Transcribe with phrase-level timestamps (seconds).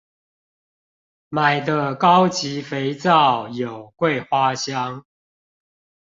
[1.29, 5.05] 買的高級肥皂有桂花香